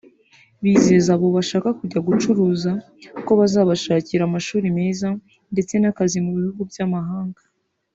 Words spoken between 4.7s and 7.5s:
meza ndetse n’akazi mu bihugu by’amahanga